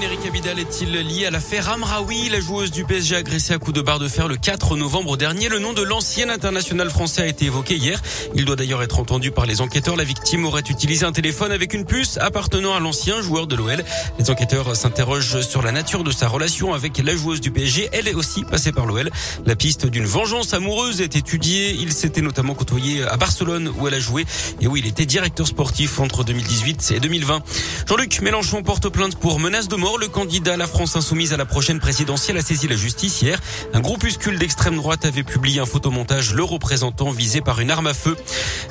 Eric 0.00 0.26
Abidal 0.26 0.58
est-il 0.60 0.92
lié 0.92 1.26
à 1.26 1.30
l'affaire 1.30 1.68
Amraoui, 1.70 2.28
la 2.28 2.40
joueuse 2.40 2.70
du 2.70 2.84
PSG 2.84 3.16
agressée 3.16 3.52
à 3.52 3.58
coups 3.58 3.74
de 3.74 3.82
barre 3.82 3.98
de 3.98 4.06
fer 4.06 4.28
le 4.28 4.36
4 4.36 4.76
novembre 4.76 5.16
dernier? 5.16 5.48
Le 5.48 5.58
nom 5.58 5.72
de 5.72 5.82
l'ancien 5.82 6.28
international 6.28 6.88
français 6.88 7.22
a 7.22 7.26
été 7.26 7.46
évoqué 7.46 7.74
hier. 7.74 8.00
Il 8.34 8.44
doit 8.44 8.54
d'ailleurs 8.54 8.82
être 8.82 9.00
entendu 9.00 9.32
par 9.32 9.44
les 9.44 9.60
enquêteurs. 9.60 9.96
La 9.96 10.04
victime 10.04 10.44
aurait 10.44 10.62
utilisé 10.68 11.04
un 11.04 11.10
téléphone 11.10 11.50
avec 11.50 11.74
une 11.74 11.84
puce 11.84 12.16
appartenant 12.18 12.74
à 12.74 12.80
l'ancien 12.80 13.20
joueur 13.22 13.48
de 13.48 13.56
l'OL. 13.56 13.84
Les 14.20 14.30
enquêteurs 14.30 14.76
s'interrogent 14.76 15.40
sur 15.40 15.62
la 15.62 15.72
nature 15.72 16.04
de 16.04 16.12
sa 16.12 16.28
relation 16.28 16.74
avec 16.74 16.98
la 16.98 17.16
joueuse 17.16 17.40
du 17.40 17.50
PSG. 17.50 17.88
Elle 17.92 18.06
est 18.06 18.14
aussi 18.14 18.44
passée 18.44 18.70
par 18.70 18.86
l'OL. 18.86 19.10
La 19.46 19.56
piste 19.56 19.86
d'une 19.86 20.06
vengeance 20.06 20.54
amoureuse 20.54 21.00
est 21.00 21.16
étudiée. 21.16 21.70
Il 21.70 21.92
s'était 21.92 22.22
notamment 22.22 22.54
côtoyé 22.54 23.02
à 23.02 23.16
Barcelone 23.16 23.72
où 23.76 23.88
elle 23.88 23.94
a 23.94 24.00
joué 24.00 24.26
et 24.60 24.68
où 24.68 24.76
il 24.76 24.86
était 24.86 25.06
directeur 25.06 25.46
sportif 25.46 25.98
entre 25.98 26.22
2018 26.22 26.92
et 26.94 27.00
2020. 27.00 27.42
Jean-Luc 27.88 28.20
Mélenchon 28.20 28.62
porte 28.62 28.88
plainte 28.90 29.16
pour 29.16 29.40
menace 29.40 29.66
de 29.66 29.74
mort. 29.76 29.87
Le 29.96 30.06
candidat 30.06 30.54
à 30.54 30.56
la 30.56 30.66
France 30.66 30.94
insoumise 30.94 31.32
à 31.32 31.36
la 31.36 31.44
prochaine 31.44 31.80
présidentielle 31.80 32.36
a 32.36 32.42
saisi 32.42 32.68
la 32.68 32.76
justice 32.76 33.22
hier. 33.22 33.40
Un 33.72 33.80
groupuscule 33.80 34.38
d'extrême 34.38 34.76
droite 34.76 35.04
avait 35.04 35.24
publié 35.24 35.60
un 35.60 35.66
photomontage 35.66 36.34
le 36.34 36.44
représentant 36.44 37.10
visé 37.10 37.40
par 37.40 37.58
une 37.58 37.70
arme 37.70 37.88
à 37.88 37.94
feu. 37.94 38.16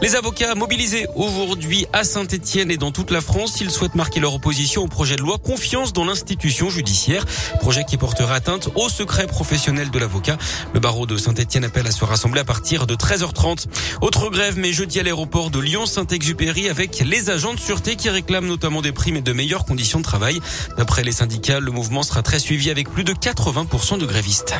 Les 0.01 0.15
avocats 0.15 0.55
mobilisés 0.55 1.05
aujourd'hui 1.15 1.85
à 1.91 2.03
Saint-Etienne 2.03 2.71
et 2.71 2.77
dans 2.77 2.91
toute 2.91 3.11
la 3.11 3.19
France, 3.19 3.59
ils 3.59 3.71
souhaitent 3.71 3.95
marquer 3.95 4.21
leur 4.21 4.35
opposition 4.35 4.83
au 4.83 4.87
projet 4.87 5.15
de 5.15 5.21
loi 5.21 5.37
confiance 5.37 5.91
dans 5.91 6.05
l'institution 6.05 6.69
judiciaire. 6.69 7.25
Projet 7.59 7.83
qui 7.83 7.97
portera 7.97 8.35
atteinte 8.35 8.69
au 8.75 8.87
secret 8.87 9.27
professionnel 9.27 9.89
de 9.89 9.99
l'avocat. 9.99 10.37
Le 10.73 10.79
barreau 10.79 11.07
de 11.07 11.17
Saint-Etienne 11.17 11.65
appelle 11.65 11.87
à 11.87 11.91
se 11.91 12.05
rassembler 12.05 12.41
à 12.41 12.45
partir 12.45 12.87
de 12.87 12.95
13h30. 12.95 13.65
Autre 14.01 14.29
grève, 14.29 14.57
mais 14.57 14.71
jeudi 14.71 14.99
à 14.99 15.03
l'aéroport 15.03 15.49
de 15.49 15.59
Lyon-Saint-Exupéry 15.59 16.69
avec 16.69 16.99
les 16.99 17.29
agents 17.29 17.53
de 17.53 17.59
sûreté 17.59 17.95
qui 17.95 18.09
réclament 18.09 18.47
notamment 18.47 18.81
des 18.81 18.93
primes 18.93 19.17
et 19.17 19.21
de 19.21 19.33
meilleures 19.33 19.65
conditions 19.65 19.99
de 19.99 20.03
travail. 20.03 20.39
D'après 20.77 21.03
les 21.07 21.13
syndicats, 21.13 21.61
le 21.61 21.71
mouvement 21.71 22.03
sera 22.03 22.21
très 22.21 22.37
suivi 22.37 22.69
avec 22.69 22.89
plus 22.89 23.05
de 23.05 23.13
80% 23.13 23.97
de 23.97 24.05
grévistes. 24.05 24.55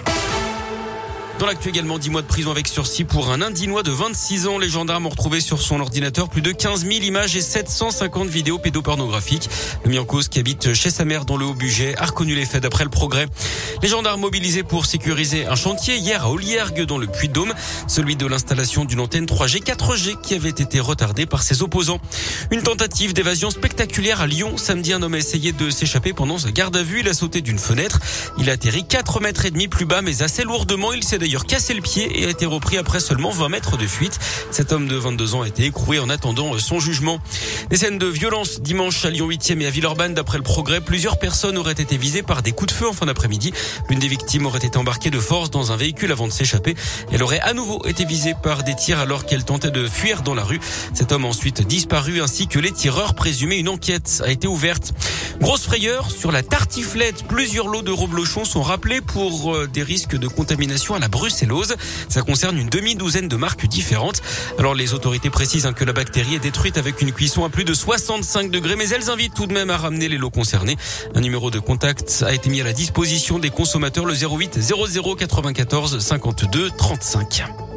L'actu 1.47 1.69
également, 1.69 1.97
10 1.97 2.09
mois 2.09 2.21
de 2.21 2.27
prison 2.27 2.51
avec 2.51 2.67
sursis 2.67 3.05
pour 3.05 3.31
un 3.31 3.41
Indinois 3.41 3.81
de 3.81 3.91
26 3.91 4.47
ans. 4.47 4.57
Les 4.57 4.67
gendarmes 4.67 5.05
ont 5.05 5.09
retrouvé 5.09 5.39
sur 5.39 5.61
son 5.61 5.79
ordinateur 5.79 6.27
plus 6.27 6.41
de 6.41 6.51
15 6.51 6.81
000 6.81 7.05
images 7.05 7.37
et 7.37 7.41
750 7.41 8.27
vidéos 8.27 8.57
pédopornographiques. 8.57 9.49
Le 9.85 9.91
mis 9.91 9.97
en 9.97 10.03
cause 10.03 10.27
qui 10.27 10.39
habite 10.39 10.73
chez 10.73 10.89
sa 10.89 11.05
mère 11.05 11.23
dans 11.23 11.37
le 11.37 11.45
Haut-Budget 11.45 11.95
a 11.97 12.07
reconnu 12.07 12.35
les 12.35 12.45
faits 12.45 12.63
d'après 12.63 12.83
le 12.83 12.89
progrès. 12.89 13.27
Les 13.81 13.87
gendarmes 13.87 14.19
mobilisés 14.19 14.63
pour 14.63 14.85
sécuriser 14.85 15.45
un 15.45 15.55
chantier 15.55 15.95
hier 15.95 16.25
à 16.25 16.31
Oliergue 16.31 16.81
dans 16.81 16.97
le 16.97 17.07
Puy-de-Dôme, 17.07 17.53
celui 17.87 18.17
de 18.17 18.25
l'installation 18.25 18.83
d'une 18.83 18.99
antenne 18.99 19.25
3G 19.25 19.63
4G 19.63 20.19
qui 20.19 20.33
avait 20.33 20.49
été 20.49 20.81
retardée 20.81 21.27
par 21.27 21.43
ses 21.43 21.61
opposants. 21.63 22.01
Une 22.51 22.61
tentative 22.61 23.13
d'évasion 23.13 23.51
spectaculaire 23.51 24.19
à 24.19 24.27
Lyon. 24.27 24.57
Samedi, 24.57 24.91
un 24.91 25.01
homme 25.01 25.13
a 25.13 25.17
essayé 25.17 25.53
de 25.53 25.69
s'échapper 25.69 26.11
pendant 26.11 26.39
sa 26.39 26.51
garde 26.51 26.75
à 26.75 26.83
vue. 26.83 26.99
Il 26.99 27.07
a 27.07 27.13
sauté 27.13 27.39
d'une 27.39 27.59
fenêtre. 27.59 27.99
Il 28.37 28.49
a 28.49 28.53
atterri 28.53 28.85
4 28.85 29.21
mètres 29.21 29.45
et 29.45 29.51
demi 29.51 29.69
plus 29.69 29.85
bas, 29.85 30.01
mais 30.01 30.23
assez 30.23 30.43
lourdement. 30.43 30.91
Il 30.91 31.03
s'est 31.05 31.19
d'ailleurs 31.19 31.36
cassé 31.45 31.73
le 31.73 31.81
pied 31.81 32.21
et 32.21 32.25
a 32.25 32.29
été 32.29 32.45
repris 32.45 32.77
après 32.77 32.99
seulement 32.99 33.29
20 33.29 33.49
mètres 33.49 33.77
de 33.77 33.85
fuite. 33.85 34.19
Cet 34.51 34.71
homme 34.71 34.87
de 34.87 34.95
22 34.95 35.35
ans 35.35 35.41
a 35.41 35.47
été 35.47 35.65
écroué 35.65 35.99
en 35.99 36.09
attendant 36.09 36.57
son 36.57 36.79
jugement. 36.79 37.19
Des 37.69 37.77
scènes 37.77 37.97
de 37.97 38.07
violence 38.07 38.61
dimanche 38.61 39.05
à 39.05 39.09
Lyon 39.09 39.27
8e 39.29 39.61
et 39.61 39.67
à 39.67 39.69
Villeurbanne. 39.69 40.13
D'après 40.13 40.37
le 40.37 40.43
progrès, 40.43 40.81
plusieurs 40.81 41.19
personnes 41.19 41.57
auraient 41.57 41.71
été 41.73 41.97
visées 41.97 42.23
par 42.23 42.41
des 42.41 42.51
coups 42.51 42.73
de 42.73 42.77
feu 42.77 42.87
en 42.87 42.93
fin 42.93 43.05
d'après-midi. 43.05 43.53
L'une 43.89 43.99
des 43.99 44.07
victimes 44.07 44.45
aurait 44.45 44.65
été 44.65 44.77
embarquée 44.77 45.09
de 45.09 45.19
force 45.19 45.51
dans 45.51 45.71
un 45.71 45.77
véhicule 45.77 46.11
avant 46.11 46.27
de 46.27 46.33
s'échapper. 46.33 46.75
Elle 47.11 47.23
aurait 47.23 47.41
à 47.41 47.53
nouveau 47.53 47.85
été 47.85 48.05
visée 48.05 48.33
par 48.41 48.63
des 48.63 48.75
tirs 48.75 48.99
alors 48.99 49.25
qu'elle 49.25 49.43
tentait 49.43 49.71
de 49.71 49.87
fuir 49.87 50.21
dans 50.21 50.33
la 50.33 50.43
rue. 50.43 50.59
Cet 50.93 51.11
homme 51.11 51.25
a 51.25 51.27
ensuite 51.27 51.65
disparu 51.65 52.21
ainsi 52.21 52.47
que 52.47 52.59
les 52.59 52.71
tireurs 52.71 53.13
présumés. 53.13 53.57
Une 53.57 53.69
enquête 53.69 54.21
a 54.25 54.31
été 54.31 54.47
ouverte. 54.47 54.93
Grosse 55.39 55.65
frayeur 55.65 56.09
sur 56.09 56.31
la 56.31 56.41
tartiflette. 56.41 57.23
Plusieurs 57.27 57.67
lots 57.67 57.83
de 57.83 57.91
reblochons 57.91 58.43
sont 58.43 58.61
rappelés 58.61 59.01
pour 59.01 59.53
euh, 59.53 59.67
des 59.67 59.83
risques 59.83 60.15
de 60.15 60.27
contamination 60.27 60.95
à 60.95 60.99
la 60.99 61.07
brucellose. 61.07 61.75
Ça 62.09 62.21
concerne 62.21 62.57
une 62.57 62.69
demi-douzaine 62.69 63.27
de 63.27 63.35
marques 63.35 63.67
différentes. 63.67 64.21
Alors 64.57 64.73
les 64.73 64.93
autorités 64.93 65.29
précisent 65.29 65.65
hein, 65.65 65.73
que 65.73 65.85
la 65.85 65.93
bactérie 65.93 66.35
est 66.35 66.39
détruite 66.39 66.77
avec 66.77 67.01
une 67.01 67.11
cuisson 67.11 67.45
à 67.45 67.49
plus 67.49 67.65
de 67.65 67.73
65 67.73 68.49
degrés, 68.49 68.75
mais 68.75 68.89
elles 68.89 69.09
invitent 69.09 69.35
tout 69.35 69.45
de 69.45 69.53
même 69.53 69.69
à 69.69 69.77
ramener 69.77 70.09
les 70.09 70.17
lots 70.17 70.31
concernés. 70.31 70.75
Un 71.13 71.21
numéro 71.21 71.51
de 71.51 71.59
contact 71.59 72.23
a 72.25 72.33
été 72.33 72.49
mis 72.49 72.61
à 72.61 72.63
la 72.63 72.73
disposition 72.73 73.37
des 73.37 73.51
consommateurs, 73.51 74.05
le 74.05 74.15
08 74.15 74.59
00 74.59 75.15
94 75.15 75.99
52 75.99 76.71
35. 76.77 77.76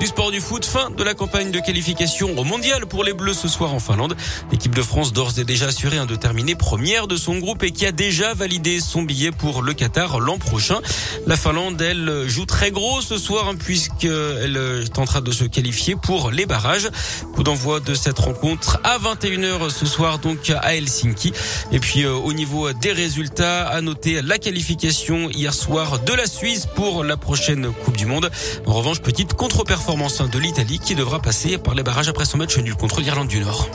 Du 0.00 0.06
sport 0.06 0.30
du 0.30 0.40
foot, 0.40 0.64
fin 0.64 0.90
de 0.90 1.02
la 1.02 1.14
campagne 1.14 1.50
de 1.50 1.58
qualification 1.58 2.38
au 2.38 2.44
mondial 2.44 2.86
pour 2.86 3.02
les 3.02 3.12
Bleus 3.12 3.34
ce 3.34 3.48
soir 3.48 3.74
en 3.74 3.80
Finlande. 3.80 4.14
L'équipe 4.52 4.72
de 4.72 4.82
France 4.82 5.12
d'ores 5.12 5.40
et 5.40 5.44
déjà 5.44 5.66
assuré 5.66 5.98
un 5.98 6.06
de 6.06 6.14
terminer 6.14 6.54
première 6.54 7.08
de 7.08 7.16
son 7.16 7.38
groupe 7.38 7.64
et 7.64 7.72
qui 7.72 7.84
a 7.84 7.90
déjà 7.90 8.32
validé 8.32 8.78
son 8.78 9.02
billet 9.02 9.32
pour 9.32 9.60
le 9.60 9.74
Qatar 9.74 10.20
l'an 10.20 10.38
prochain. 10.38 10.78
La 11.26 11.36
Finlande, 11.36 11.82
elle, 11.82 12.28
joue 12.28 12.46
très 12.46 12.70
gros 12.70 13.00
ce 13.00 13.18
soir 13.18 13.48
hein, 13.48 13.56
puisqu'elle 13.56 14.88
tentera 14.94 15.20
de 15.20 15.32
se 15.32 15.42
qualifier 15.42 15.96
pour 15.96 16.30
les 16.30 16.46
barrages. 16.46 16.88
Coup 17.34 17.42
d'envoi 17.42 17.80
de 17.80 17.94
cette 17.94 18.20
rencontre 18.20 18.78
à 18.84 18.98
21h 18.98 19.68
ce 19.70 19.84
soir 19.84 20.20
donc 20.20 20.50
à 20.50 20.76
Helsinki. 20.76 21.32
Et 21.72 21.80
puis 21.80 22.04
euh, 22.04 22.12
au 22.12 22.32
niveau 22.32 22.72
des 22.72 22.92
résultats, 22.92 23.66
à 23.66 23.80
noter 23.80 24.22
la 24.22 24.38
qualification 24.38 25.28
hier 25.28 25.52
soir 25.52 25.98
de 25.98 26.12
la 26.12 26.26
Suisse 26.26 26.68
pour 26.76 27.02
la 27.02 27.16
prochaine 27.16 27.72
Coupe 27.84 27.96
du 27.96 28.06
Monde. 28.06 28.30
En 28.64 28.74
revanche, 28.74 29.00
petite 29.00 29.34
contre-performance 29.34 29.87
de 29.88 30.38
l'Italie 30.38 30.78
qui 30.78 30.94
devra 30.94 31.18
passer 31.18 31.56
par 31.56 31.74
les 31.74 31.82
barrages 31.82 32.10
après 32.10 32.26
son 32.26 32.36
match 32.36 32.58
nul 32.58 32.74
contre 32.74 33.00
l'Irlande 33.00 33.28
du 33.28 33.40
Nord. 33.40 33.70